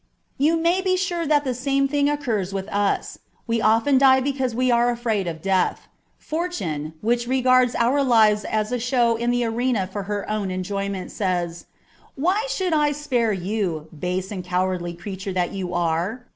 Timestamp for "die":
3.99-4.19